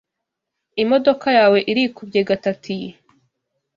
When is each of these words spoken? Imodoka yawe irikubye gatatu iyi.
Imodoka 0.83 1.27
yawe 1.37 1.59
irikubye 1.71 2.21
gatatu 2.29 2.65
iyi. 2.75 2.89